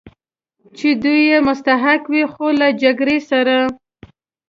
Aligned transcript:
چې 0.77 0.89
دوی 1.03 1.21
یې 1.29 1.37
مستحق 1.47 2.03
و، 2.11 2.13
خو 2.33 2.47
له 2.59 2.67
جګړې 2.81 3.17
سره. 3.29 3.55